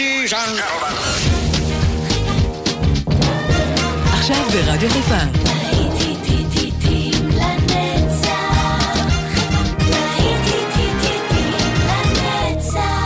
ladies 0.00 0.32
and 0.32 0.56
gentlemen. 0.58 0.94
עכשיו 4.12 4.44
ברדיו 4.52 4.90
חיפה. 4.90 5.14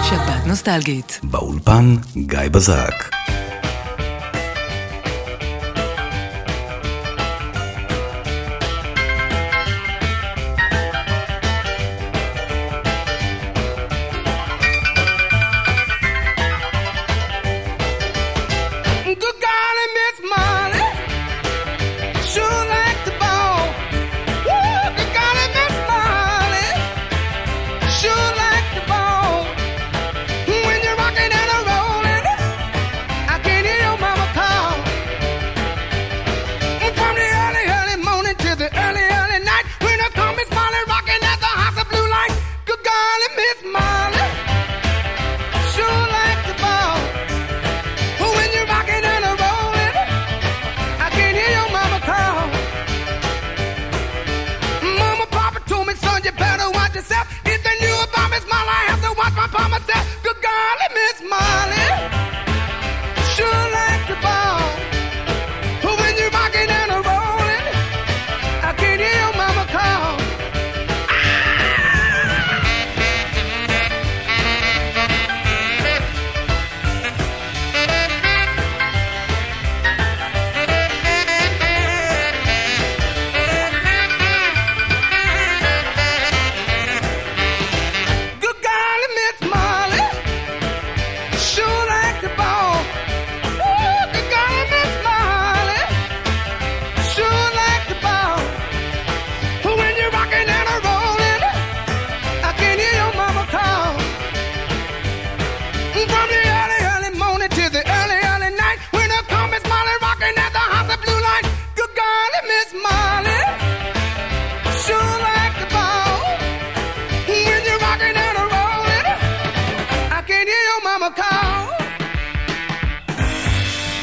שפעת 0.04 0.46
נוסטלגית. 0.46 1.20
באולפן 1.22 1.96
גיא 2.16 2.38
בזרק. 2.50 3.23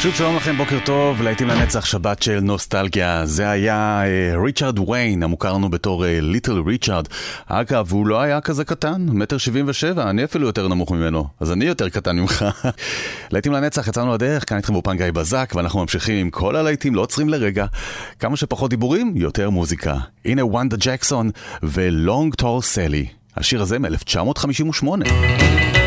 שוב 0.02 0.16
שלום 0.16 0.36
לכם, 0.36 0.58
בוקר 0.58 0.78
טוב, 0.86 1.22
להיטים 1.22 1.48
לנצח 1.48 1.86
שבת 1.86 2.24
של 2.24 2.40
נוסטלגיה. 2.40 3.26
זה 3.26 3.50
היה 3.50 4.04
אה, 4.06 4.44
ריצ'רד 4.44 4.80
uh, 4.80 4.90
ויין, 4.90 5.24
המוכר 5.24 5.54
לנו 5.54 5.70
בתור 5.70 6.06
אה, 6.06 6.22
ליטל 6.22 6.60
uh, 6.60 6.68
ריצ'רד. 6.68 7.08
אגב, 7.46 7.92
הוא 7.92 8.08
לא 8.08 8.22
היה 8.22 8.42
כזה 8.42 8.66
קטן, 8.66 9.06
מטר 9.10 9.38
שבעים 9.38 9.66
ושבע, 9.68 10.10
אני 10.10 10.24
אפילו 10.24 10.48
יותר 10.48 10.68
נמוך 10.68 10.92
ממנו, 10.92 11.28
אז 11.40 11.52
אני 11.52 11.66
יותר 11.66 11.90
קטן 11.90 12.20
ממך. 12.20 12.46
להיטים 13.32 13.54
לנצח, 13.54 13.88
יצאנו 13.88 14.14
לדרך, 14.14 14.50
כאן 14.50 14.58
איתכם 14.58 14.74
באופן 14.74 14.98
גיא 14.98 15.12
בזק, 15.12 15.54
ואנחנו 15.56 15.80
ממשיכים 15.80 16.18
עם 16.18 16.30
כל 16.30 16.56
הלהיטים, 16.56 16.96
לא 16.96 17.02
עוצרים 17.02 17.30
לרגע. 17.30 17.66
כמה 18.20 18.38
שפחות 18.38 18.70
דיבורים, 18.70 19.14
יותר 19.16 19.50
מוזיקה. 19.50 19.98
הנה 20.26 20.46
וונדה 20.46 20.78
ג'קסון 20.80 21.30
ולונג 21.64 22.36
טור 22.36 22.62
סלי. 22.62 23.06
השיר 23.38 23.62
הזה 23.62 23.80
מ-1958. 23.80 25.81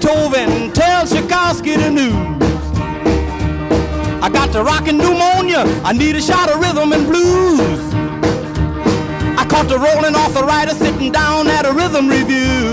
Beethoven, 0.00 0.72
tell 0.72 1.06
Tchaikovsky 1.06 1.76
the 1.76 1.90
news. 1.90 2.14
I 4.22 4.30
got 4.32 4.50
the 4.50 4.64
rockin' 4.64 4.96
pneumonia, 4.96 5.64
I 5.84 5.92
need 5.92 6.16
a 6.16 6.22
shot 6.22 6.50
of 6.50 6.58
rhythm 6.58 6.94
and 6.94 7.06
blues. 7.06 7.78
I 9.38 9.44
caught 9.46 9.68
the 9.68 9.76
rolling 9.76 10.14
arthritis 10.14 10.78
sitting 10.78 11.12
down 11.12 11.48
at 11.48 11.66
a 11.66 11.72
rhythm 11.72 12.08
review. 12.08 12.72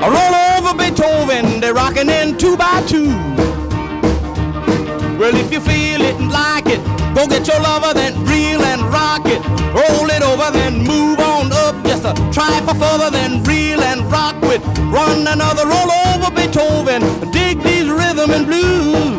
I 0.00 0.08
roll 0.16 0.64
over 0.64 0.78
Beethoven, 0.78 1.60
they're 1.60 1.74
rockin' 1.74 2.08
in 2.08 2.38
two 2.38 2.56
by 2.56 2.82
two. 2.86 3.10
Well, 5.18 5.36
if 5.36 5.52
you 5.52 5.60
feel 5.60 6.00
it 6.00 6.14
and 6.16 6.30
like 6.30 6.68
it, 6.68 6.80
go 7.14 7.28
get 7.28 7.46
your 7.46 7.60
lover, 7.60 7.92
then 7.92 8.14
reel 8.24 8.62
and 8.62 8.80
rock 8.80 9.26
it. 9.26 9.44
Roll 9.76 10.08
it 10.08 10.22
over, 10.22 10.50
then 10.52 10.84
move 10.84 11.13
try 12.32 12.60
for 12.66 12.74
further, 12.74 13.10
then 13.10 13.42
reel 13.44 13.80
and 13.82 14.00
rock 14.10 14.40
with. 14.42 14.62
Run 14.90 15.26
another 15.26 15.66
roll 15.66 15.90
over 16.10 16.30
Beethoven. 16.30 17.02
Dig 17.30 17.62
these 17.62 17.88
rhythm 17.88 18.30
and 18.30 18.46
blues. 18.46 19.13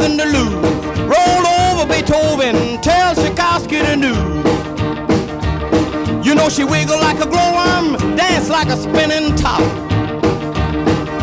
Nothing 0.00 0.18
to 0.18 0.24
lose. 0.24 0.54
Roll 1.00 1.46
over 1.46 1.86
Beethoven, 1.86 2.80
tell 2.80 3.14
Tchaikovsky 3.14 3.78
the 3.78 3.96
news. 3.96 4.16
You 6.24 6.34
know 6.34 6.48
she 6.48 6.64
wiggle 6.64 6.98
like 6.98 7.18
a 7.20 7.26
glowworm, 7.26 8.16
dance 8.16 8.48
like 8.48 8.68
a 8.68 8.76
spinning 8.76 9.36
top. 9.36 9.60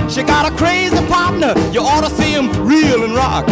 She 0.09 0.23
got 0.23 0.51
a 0.51 0.55
crazy 0.55 0.95
partner, 1.07 1.53
you 1.71 1.81
ought 1.81 2.07
to 2.07 2.09
see 2.15 2.31
him 2.31 2.49
reel 2.65 3.03
and 3.03 3.15
rock. 3.15 3.47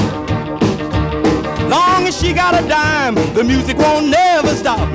Long 1.69 2.07
as 2.07 2.19
she 2.19 2.33
got 2.33 2.61
a 2.61 2.67
dime, 2.67 3.15
the 3.33 3.43
music 3.43 3.77
won't 3.77 4.09
never 4.09 4.55
stop. 4.55 4.87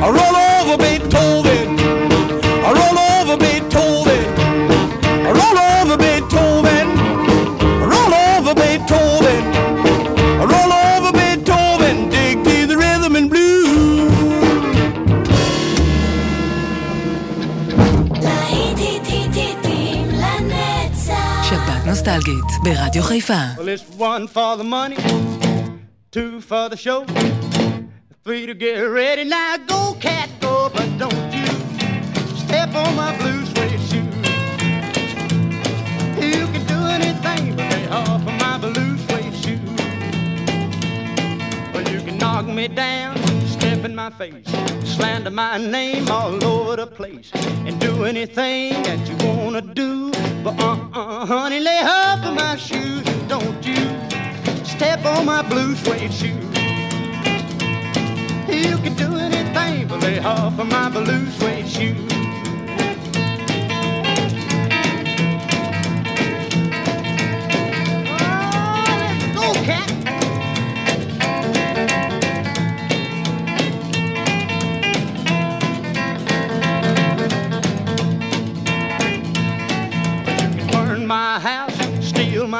Roll 0.00 0.36
over 0.36 0.76
Beethoven. 0.78 1.43
נוסטלגית, 22.13 22.45
ברדיו 22.63 23.03
חיפה. 23.03 23.33
Well, 23.57 23.67
it's 23.67 23.99
one 23.99 24.27
for 24.27 24.51
the 24.57 24.63
money, 24.63 24.97
two 26.11 26.39
for 26.49 26.65
the 26.69 26.77
show, 26.85 26.99
three 28.23 28.45
to 28.45 28.53
get 28.53 28.77
ready. 28.99 29.23
Now 29.23 29.57
go, 29.71 29.81
cat, 30.05 30.29
go, 30.45 30.53
but 30.75 30.89
don't 31.01 31.29
you 31.39 31.49
step 32.43 32.69
on 32.83 32.91
my 33.03 33.11
blue 33.19 33.41
suede 33.51 33.81
shoe. 33.89 34.09
You 36.33 36.43
can 36.53 36.63
do 36.73 36.79
anything 36.97 37.43
but 37.57 37.67
lay 37.73 37.85
off 37.99 38.21
of 38.29 38.35
my 38.45 38.55
blue 38.65 38.93
suede 39.05 39.37
shoe. 39.41 39.61
Well, 41.73 41.85
you 41.93 41.99
can 42.07 42.15
knock 42.23 42.45
me 42.59 42.65
down, 42.85 43.13
step 43.57 43.79
in 43.87 43.93
my 44.03 44.11
face, 44.21 44.49
slander 44.93 45.33
my 45.43 45.55
name 45.77 46.05
all 46.17 46.35
over 46.53 46.75
the 46.81 46.89
place, 46.99 47.29
and 47.67 47.73
do 47.87 47.93
anything 48.11 48.67
that 48.87 48.99
you 49.09 49.15
wanna 49.27 49.63
do. 49.83 49.91
But 50.44 50.60
uh-uh, 50.60 51.24
honey, 51.24 51.58
lay 51.58 51.80
off 51.82 52.22
of 52.22 52.34
my 52.34 52.56
shoes 52.56 53.02
and 53.06 53.28
don't 53.30 53.64
you 53.64 53.82
step 54.62 55.02
on 55.06 55.24
my 55.24 55.40
blue 55.40 55.74
suede 55.74 56.12
shoe. 56.12 56.38
You 58.52 58.76
can 58.76 58.94
do 58.94 59.16
anything 59.16 59.88
but 59.88 60.02
lay 60.02 60.18
off 60.18 60.58
of 60.58 60.68
my 60.68 60.90
blue 60.90 61.30
suede 61.30 61.66
shoe. 61.66 62.13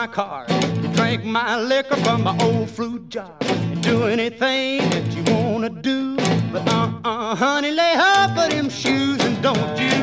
My 0.05 0.13
car, 0.13 0.45
drink 0.93 1.25
my 1.25 1.59
liquor 1.59 1.97
from 1.97 2.25
my 2.25 2.37
old 2.43 2.69
fruit 2.69 3.09
jar, 3.09 3.35
do 3.81 4.05
anything 4.05 4.79
that 4.91 5.07
you 5.17 5.23
wanna 5.33 5.71
do. 5.71 6.15
But 6.53 6.69
uh-uh, 6.69 7.35
honey, 7.35 7.71
lay 7.71 7.95
off 7.97 8.37
of 8.37 8.51
them 8.51 8.69
shoes 8.69 9.19
and 9.25 9.43
don't 9.43 9.79
you 9.81 9.97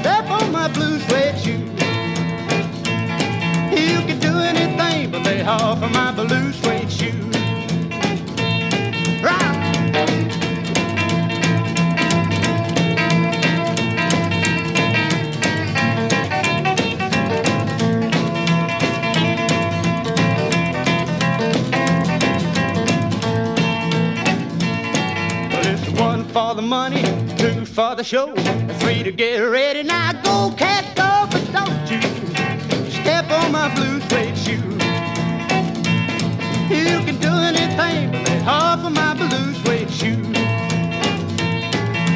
step 0.00 0.28
on 0.28 0.50
my 0.50 0.66
blue 0.66 0.98
suede 1.06 1.38
shoe. 1.38 1.64
You 3.82 3.98
can 4.08 4.18
do 4.18 4.34
anything 4.52 5.12
but 5.12 5.22
lay 5.22 5.42
off 5.42 5.80
of 5.80 5.92
my 5.92 6.10
blue 6.10 6.52
suede 6.52 6.90
shoe. 6.90 7.23
Money, 26.64 27.02
two 27.36 27.64
for 27.66 27.94
the 27.94 28.02
show, 28.04 28.34
three 28.80 29.02
to 29.02 29.12
get 29.12 29.38
ready. 29.38 29.82
Now 29.82 30.12
go, 30.22 30.54
cat, 30.56 30.84
go, 30.96 31.26
but 31.30 31.44
don't 31.52 31.90
you 31.90 32.00
step 32.90 33.30
on 33.30 33.52
my 33.52 33.74
blue 33.74 34.00
suede 34.08 34.36
shoe. 34.36 34.62
You 36.74 37.04
can 37.04 37.18
do 37.20 37.28
anything 37.28 38.12
but 38.12 38.28
lay 38.28 38.40
off 38.46 38.84
of 38.84 38.92
my 38.92 39.14
blue 39.14 39.54
suede 39.62 39.90
shoe. 39.90 40.22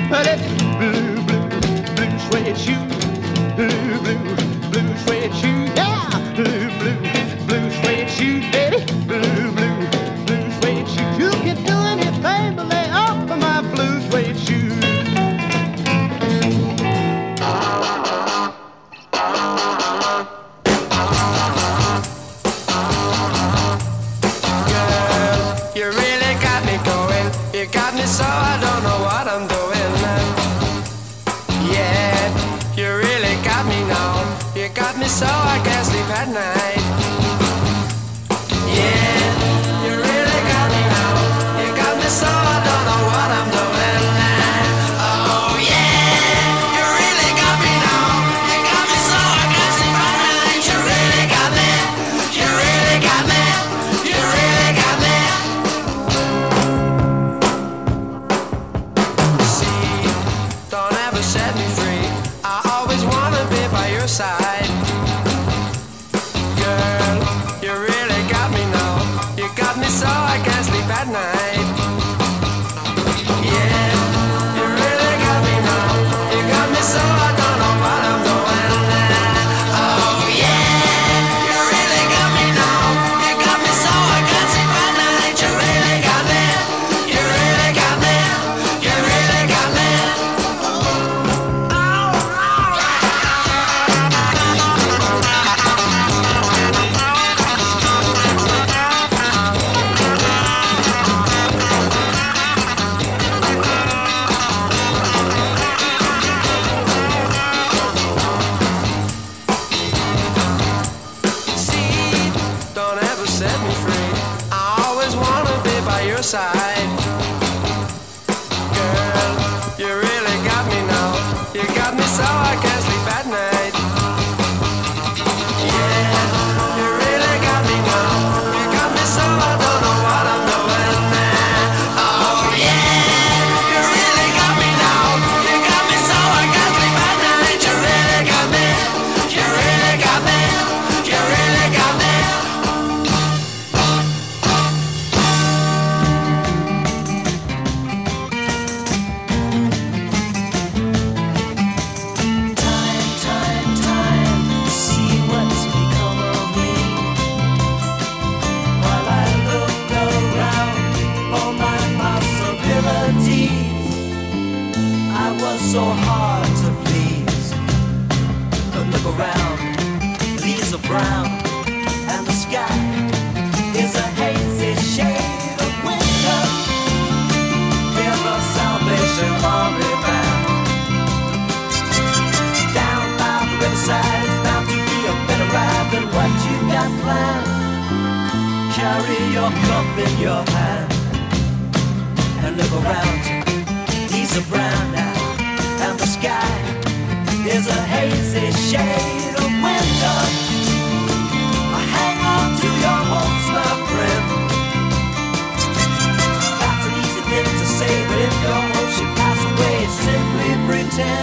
But 0.08 0.26
it's 0.26 0.46
blue, 0.78 1.22
blue, 1.26 1.48
blue 1.96 2.18
suede 2.30 2.56
shoe. 2.56 2.86
Blue, 3.56 3.98
blue, 4.00 4.70
blue 4.70 4.96
suede 5.04 5.34
shoe. 5.34 5.64
Yeah, 5.76 6.34
blue, 6.34 6.70
blue, 6.78 7.46
blue 7.46 7.70
suede 7.82 8.10
shoe, 8.10 8.40
baby. 8.52 8.67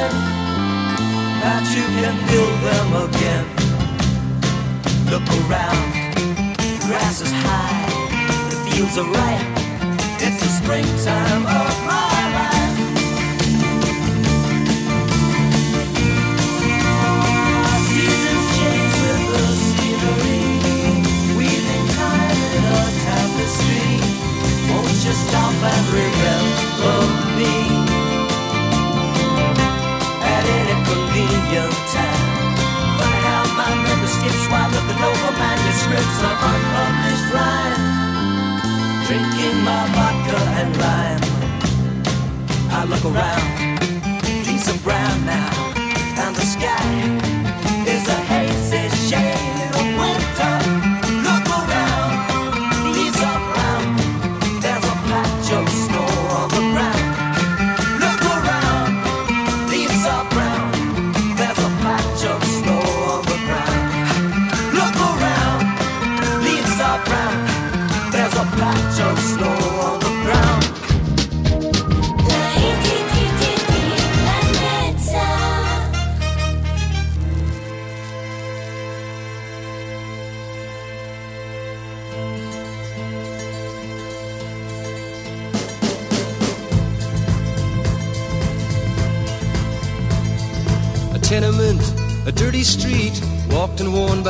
Pretend 0.09 1.41
that 1.41 1.63
you 1.75 1.85
can 1.99 2.15
build 2.29 2.55
them 2.67 2.89
again. 3.05 3.45
Look 5.09 5.27
around, 5.41 6.15
the 6.57 6.85
grass 6.87 7.21
is 7.21 7.31
high, 7.31 7.85
the 8.49 8.57
fields 8.65 8.97
are 8.97 9.05
ripe. 9.05 9.47
It's 10.19 10.39
the 10.41 10.49
springtime 10.49 11.45
of 11.45 11.73
my 11.85 12.21
life. 12.37 12.77
Seasons 17.93 18.47
change 18.57 18.95
with 19.03 19.23
the 19.33 19.45
scenery. 19.65 20.43
Weaving 21.37 21.87
time 21.99 22.39
in 22.55 22.63
a 22.65 22.85
tapestry. 23.05 23.89
Won't 24.69 24.99
you 25.05 25.13
stop 25.13 25.53
and 25.53 25.87
remember 25.93 26.34
convenient 31.45 31.73
time. 31.93 32.55
Funny 32.97 33.21
how 33.27 33.43
my 33.57 33.71
memory 33.83 34.07
skips 34.07 34.47
while 34.49 34.69
looking 34.69 35.01
over 35.03 35.31
manuscripts 35.37 36.19
of 36.23 36.35
unpublished 36.49 37.27
rhyme. 37.33 37.83
Drinking 39.07 39.57
my 39.63 39.83
vodka 39.95 40.39
and 40.59 40.71
lime. 40.77 41.21
I 42.71 42.85
look 42.85 43.05
around, 43.05 44.47
leaves 44.47 44.69
are 44.69 44.79
brown 44.83 45.25
now, 45.25 45.73
and 46.17 46.35
the 46.35 46.41
sky 46.41 47.34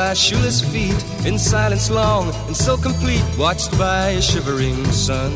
by 0.05 0.13
shoeless 0.13 0.61
feet, 0.61 1.01
in 1.25 1.39
silence 1.39 1.89
long 1.89 2.31
and 2.45 2.55
so 2.55 2.77
complete, 2.77 3.25
watched 3.39 3.75
by 3.75 4.09
a 4.09 4.21
shivering 4.21 4.85
sun. 4.91 5.31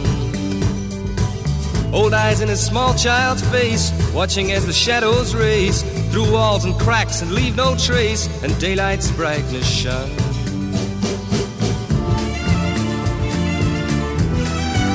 Old 1.92 2.14
eyes 2.14 2.42
in 2.42 2.50
a 2.50 2.56
small 2.56 2.94
child's 2.94 3.42
face, 3.50 3.92
watching 4.14 4.52
as 4.52 4.68
the 4.68 4.74
shadows 4.86 5.34
race 5.34 5.82
through 6.12 6.32
walls 6.32 6.66
and 6.66 6.76
cracks 6.80 7.24
and 7.24 7.32
leave 7.32 7.56
no 7.56 7.76
trace, 7.78 8.28
and 8.44 8.52
daylight's 8.60 9.10
brightness 9.10 9.68
shine. 9.68 10.16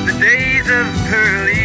the 0.07 0.15
days 0.21 0.67
of 0.79 0.85
Pearly 1.09 1.64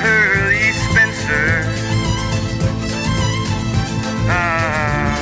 Pearly 0.00 0.72
Spencer. 0.72 1.64
Ah, 4.28 5.14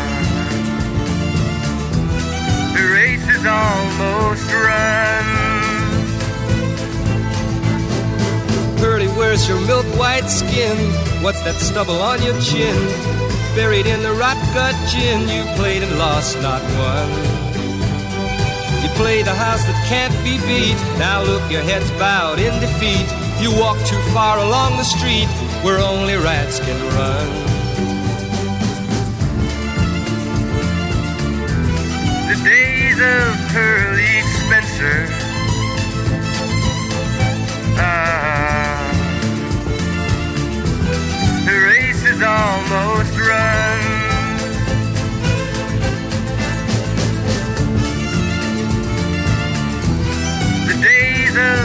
the 2.75 2.85
race 2.95 3.29
is 3.29 3.45
almost 3.47 4.47
run. 4.53 5.27
Pearly, 8.79 9.09
where's 9.17 9.49
your 9.49 9.61
milk 9.67 9.87
white 9.99 10.29
skin? 10.29 10.77
What's 11.23 11.43
that 11.45 11.57
stubble 11.57 12.03
on 12.03 12.23
your 12.23 12.39
chin? 12.41 12.77
Buried 13.55 13.87
in 13.87 14.03
the 14.03 14.13
rot 14.13 14.37
gut 14.53 14.75
gin, 14.89 15.29
you 15.29 15.45
played 15.55 15.83
and 15.83 15.99
lost, 15.99 16.37
not 16.43 16.61
won. 16.77 17.09
You 18.83 18.89
play 19.01 19.23
the 19.23 19.35
house 19.35 19.65
that 19.65 19.87
can't 19.89 20.13
be 20.25 20.39
beat. 20.47 20.77
Now 20.99 21.23
look, 21.23 21.49
your 21.51 21.63
head's 21.63 21.91
bowed 21.93 22.39
in 22.39 22.53
defeat. 22.61 23.24
You 23.41 23.51
walk 23.59 23.77
too 23.85 24.01
far 24.15 24.39
along 24.39 24.77
the 24.79 24.85
street 24.85 25.29
where 25.63 25.79
only 25.79 26.17
rats 26.17 26.59
can 26.61 26.79
run. 26.95 27.29
The 32.31 32.37
days 32.45 32.99
of 33.01 33.37
Pearly 33.53 34.23
Spencer. 34.41 35.07
Ah, 37.77 38.81
the 41.45 41.57
race 41.69 42.05
is 42.05 42.23
almost 42.23 43.19
run. 43.19 43.81
The 50.67 50.77
days 50.83 51.37
of 51.37 51.64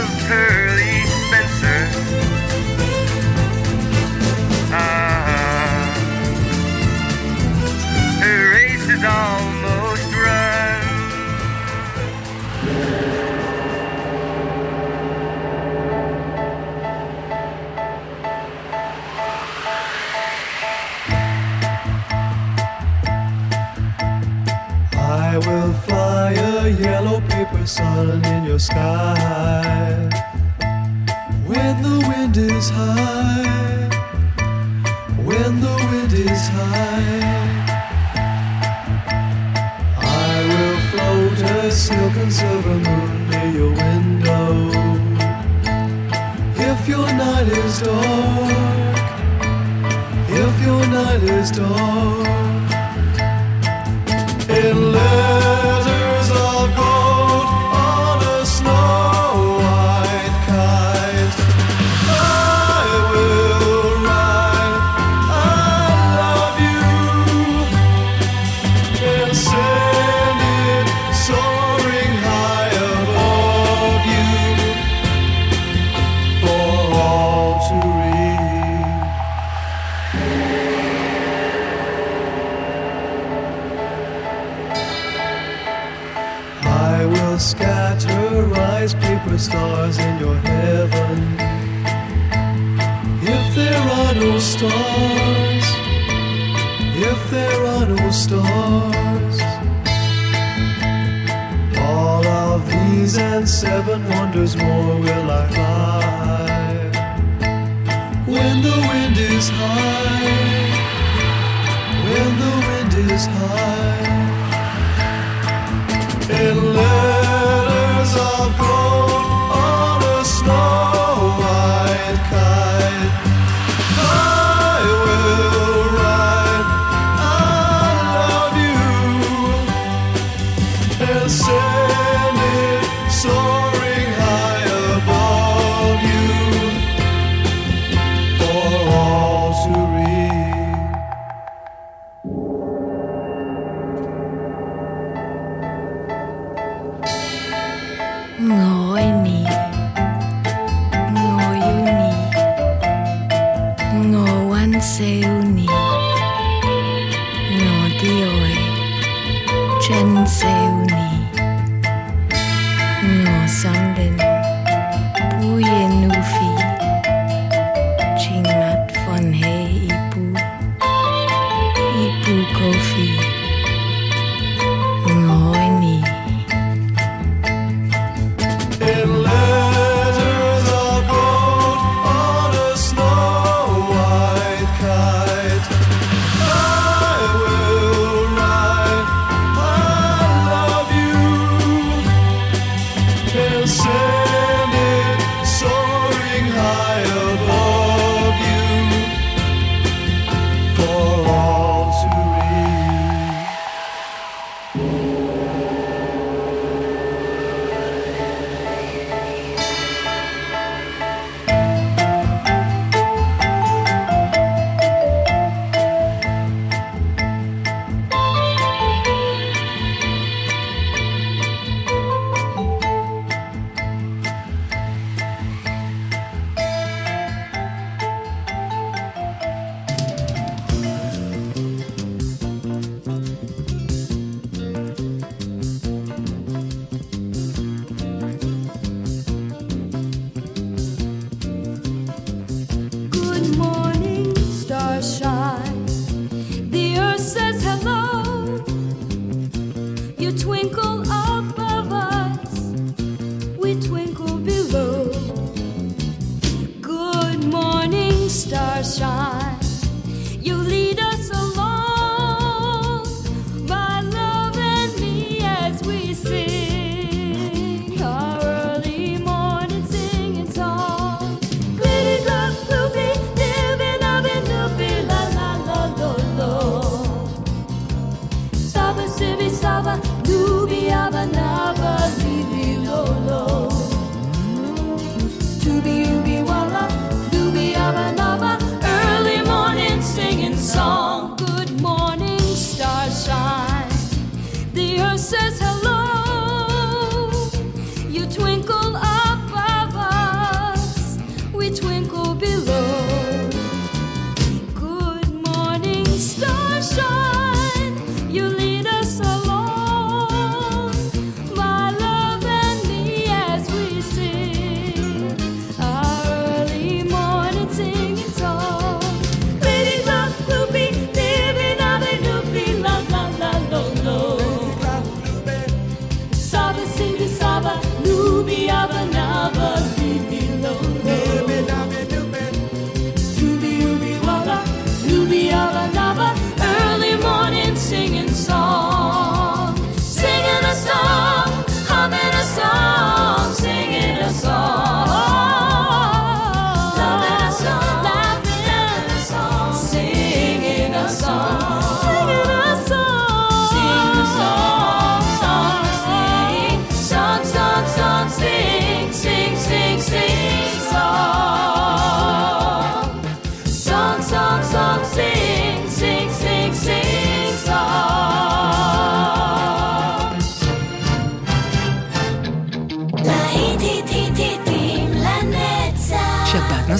wind 113.26 113.52
is 113.52 113.59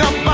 up 0.00 0.27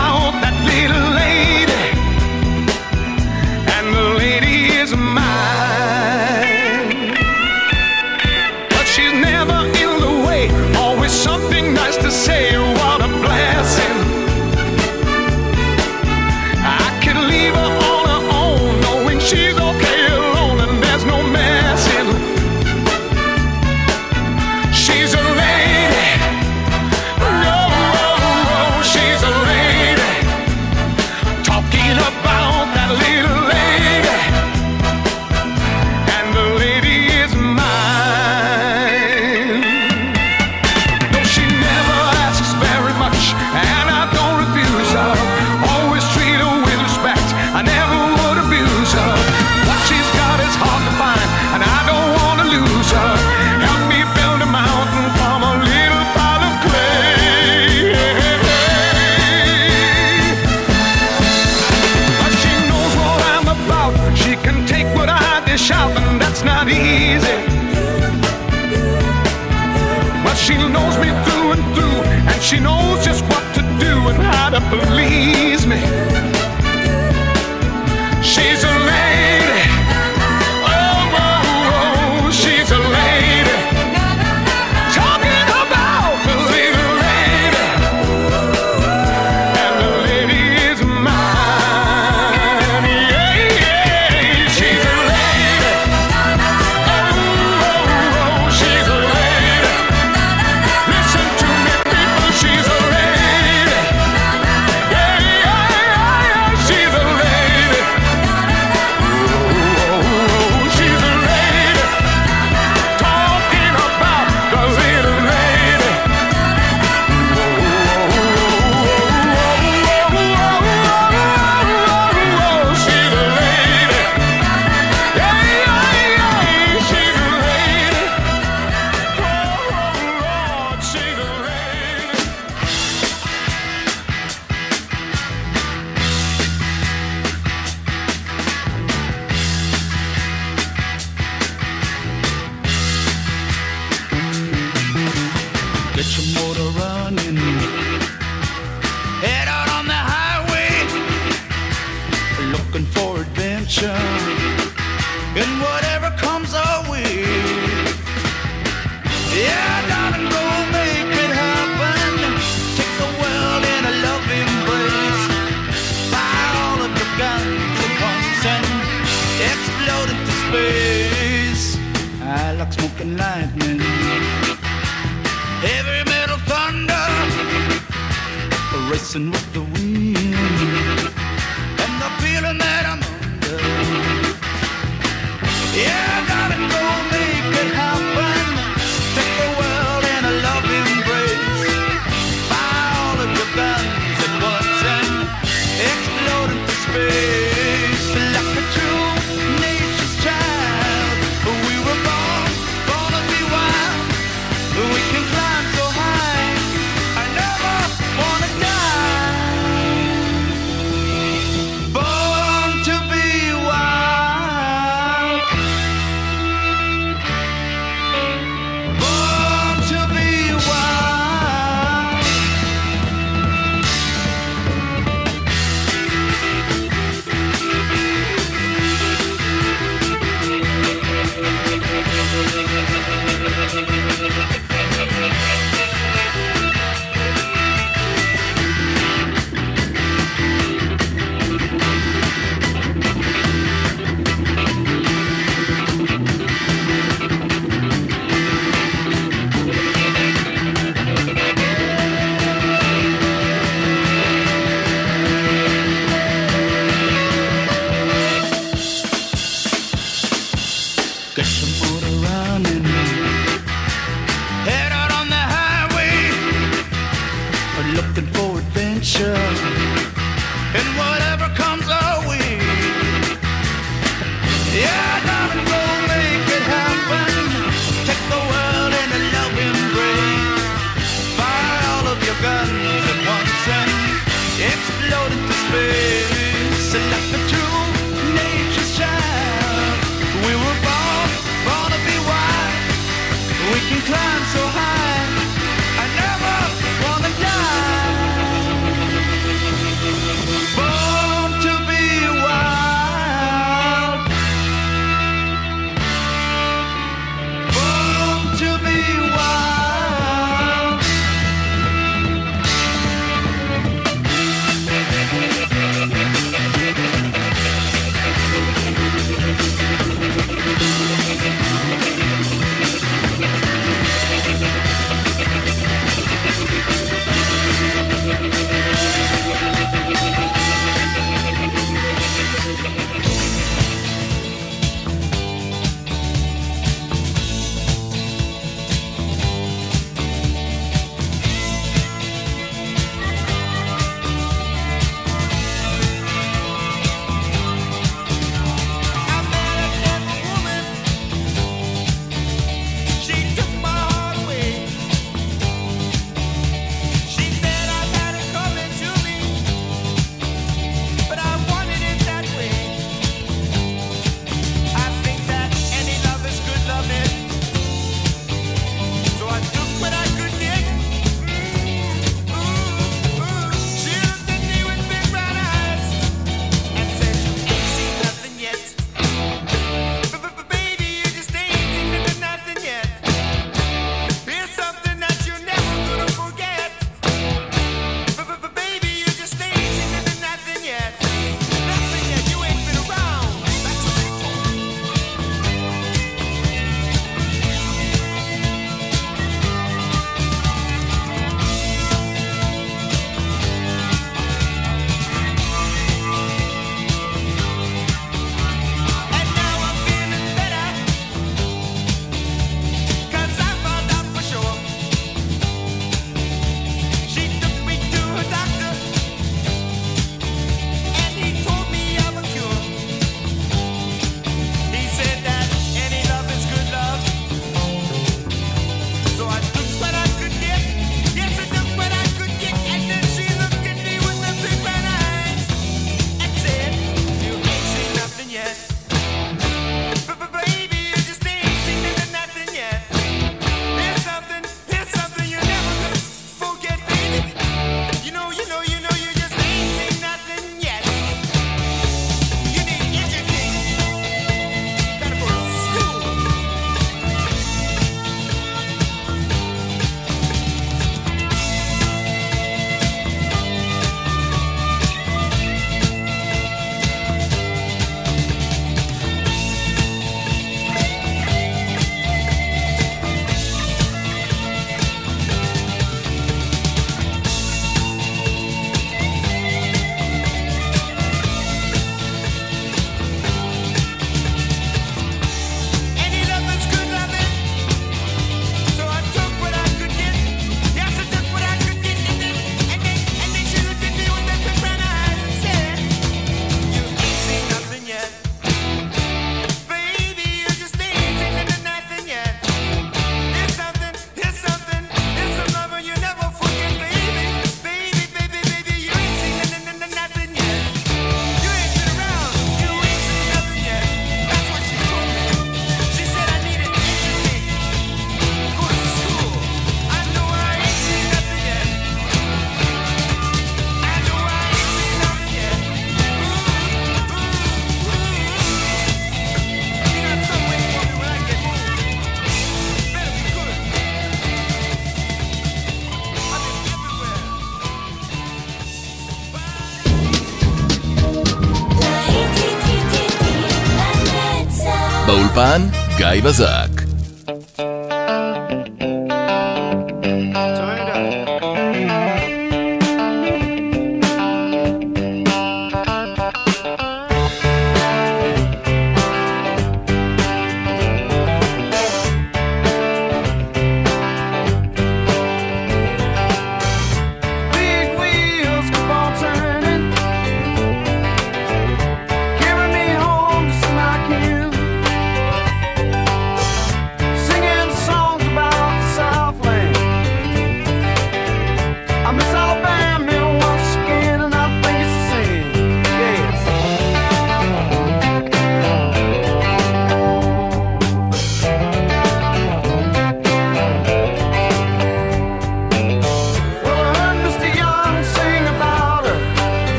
באולפן 545.55 545.89
גיא 546.17 546.43
בזק. 546.45 546.84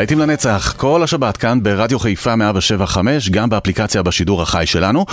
להיטים 0.00 0.18
לנצח, 0.18 0.74
כל 0.76 1.02
השבת 1.02 1.36
כאן 1.36 1.62
ברדיו 1.62 1.98
חיפה 1.98 2.36
175, 2.36 3.30
גם 3.30 3.48
באפליקציה 3.48 4.02
בשידור 4.02 4.42
החי 4.42 4.66
שלנו. 4.66 5.06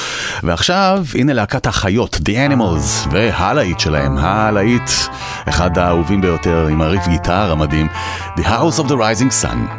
ועכשיו, 0.43 1.05
הנה 1.15 1.33
להקת 1.33 1.67
החיות, 1.67 2.15
The 2.15 2.51
Animals, 2.51 3.09
והלהיט 3.11 3.79
שלהם, 3.79 4.17
הלהיט, 4.17 4.89
אחד 5.49 5.77
האהובים 5.77 6.21
ביותר, 6.21 6.67
עם 6.71 6.81
הריף 6.81 7.07
גיטר 7.07 7.51
המדהים, 7.51 7.87
The 8.37 8.43
House 8.43 8.79
of 8.79 8.87
the 8.87 8.95
Rising 8.95 9.43
Sun. 9.43 9.76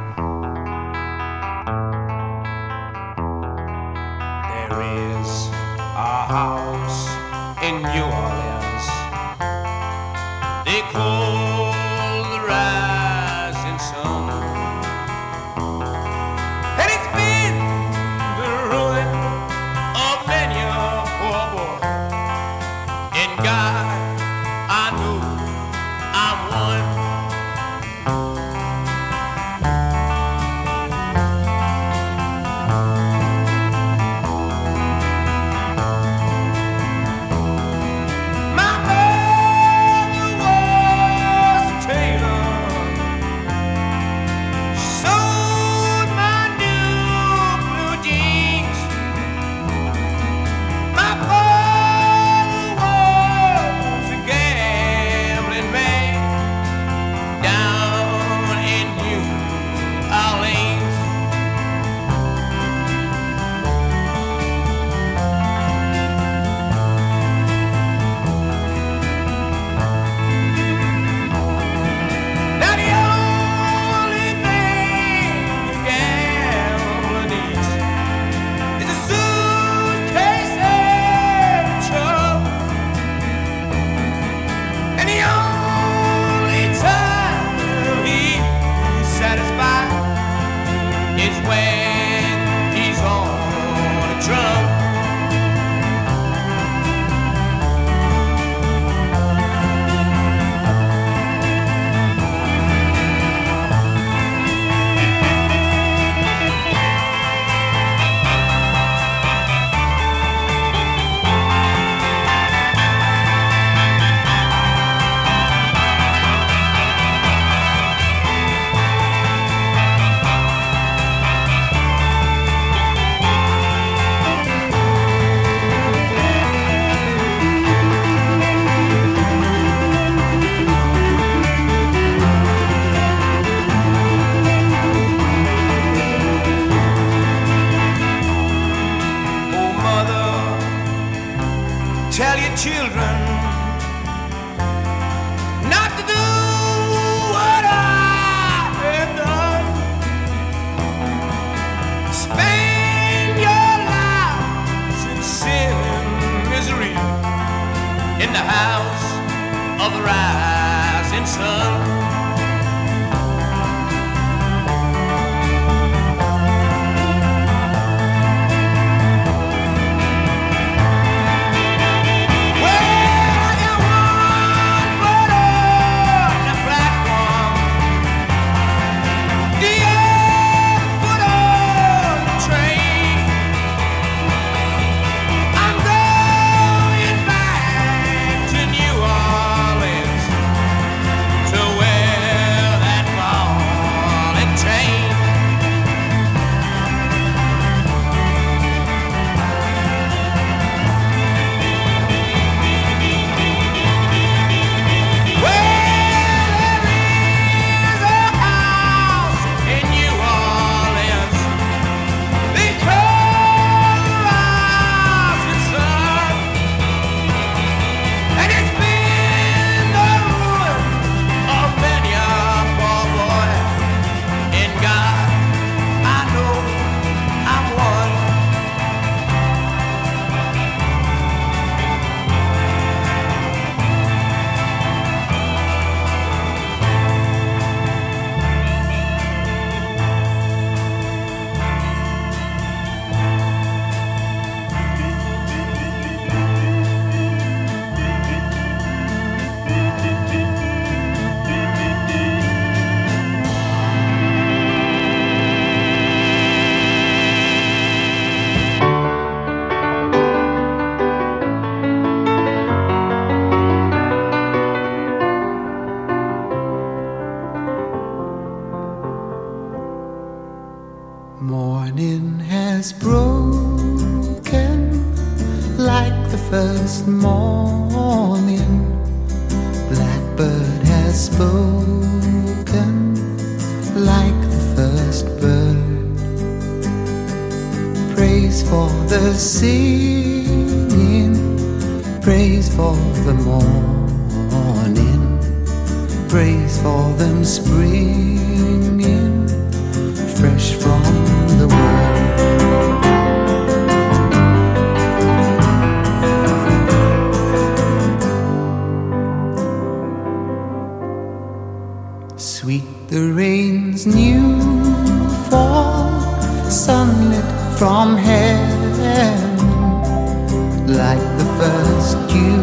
Like 320.98 321.20
the 321.38 321.44
first 321.60 322.16
dew 322.28 322.58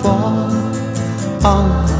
fall 0.00 0.50
on 1.44 1.95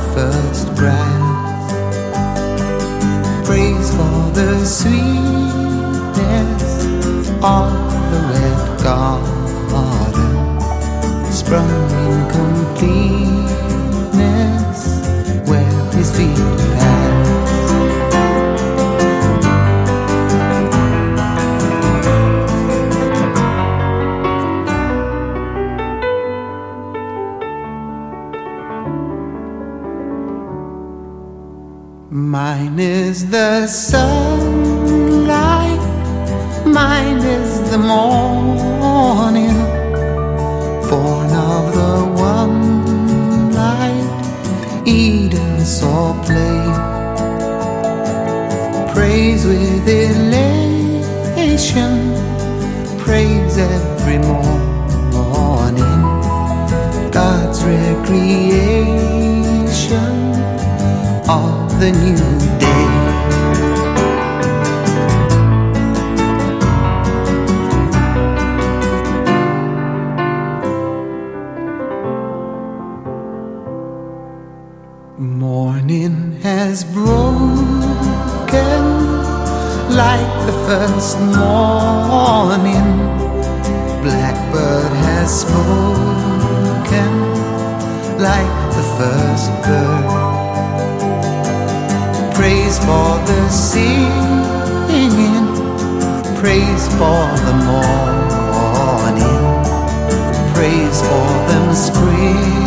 for 100.93 101.49
them 101.49 101.74
springing 101.74 102.66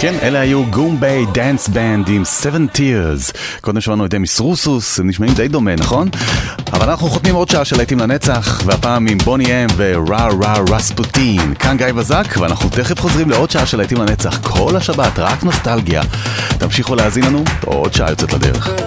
כן, 0.00 0.14
אלה 0.22 0.40
היו 0.40 0.66
גומביי 0.66 1.26
דאנס 1.32 1.68
בנד 1.68 2.08
עם 2.08 2.24
7 2.24 2.58
Tears. 2.74 3.36
קודם 3.60 3.80
שמענו 3.80 4.06
את 4.06 4.10
דמיס 4.10 4.40
רוסוס, 4.40 5.00
הם 5.00 5.08
נשמעים 5.08 5.34
די 5.34 5.48
דומה, 5.48 5.74
נכון? 5.76 6.08
אבל 6.72 6.90
אנחנו 6.90 7.08
חותמים 7.08 7.34
עוד 7.34 7.48
שעה 7.48 7.64
של 7.64 7.76
להיטים 7.76 7.98
לנצח, 7.98 8.62
והפעם 8.64 9.06
עם 9.06 9.18
בוני 9.18 9.44
אם 9.44 9.66
ורא 9.76 10.28
רא 10.42 10.58
רספוטין. 10.70 11.54
כאן 11.54 11.76
גיא 11.76 11.92
בזק, 11.92 12.26
ואנחנו 12.40 12.70
תכף 12.70 13.00
חוזרים 13.00 13.30
לעוד 13.30 13.50
שעה 13.50 13.66
של 13.66 13.78
להיטים 13.78 13.98
לנצח. 13.98 14.38
כל 14.42 14.76
השבת, 14.76 15.18
רק 15.18 15.42
נוסטלגיה. 15.42 16.02
תמשיכו 16.58 16.94
להאזין 16.94 17.24
לנו, 17.24 17.44
עוד 17.64 17.94
שעה 17.94 18.10
יוצאת 18.10 18.32
לדרך. 18.32 18.85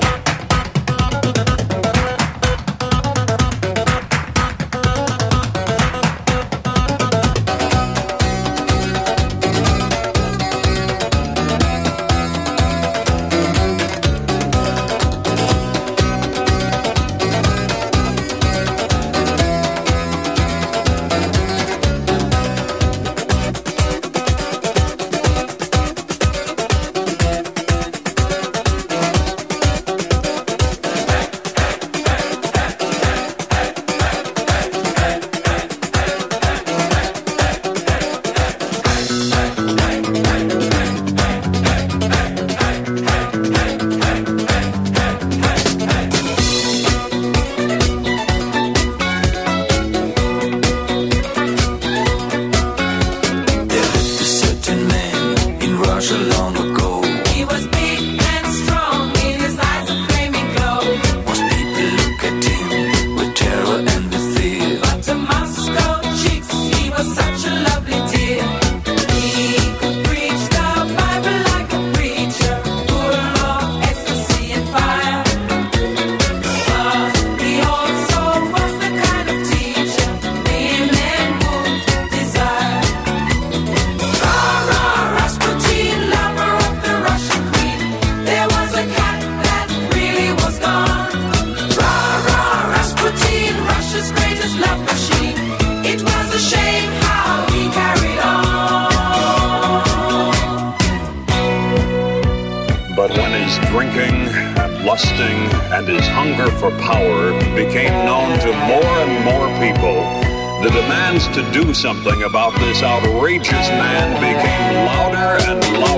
Something 111.80 112.23
about 112.23 112.53
this 112.59 112.84
outrageous 112.84 113.69
man 113.69 114.13
became 114.19 114.86
louder 114.86 115.41
and 115.49 115.80
louder. 115.80 115.89